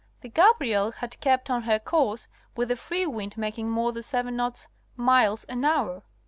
The 0.21 0.29
Gabriel 0.29 0.89
had 0.93 1.19
kept 1.19 1.51
on 1.51 1.61
her 1.61 1.77
course 1.77 2.27
with 2.55 2.71
a 2.71 2.75
free 2.75 3.05
wind 3.05 3.37
making 3.37 3.69
more 3.69 3.91
than 3.91 4.01
seven 4.01 4.35
knots 4.37 4.67
(miles) 4.97 5.43
an 5.43 5.63
hour. 5.63 6.01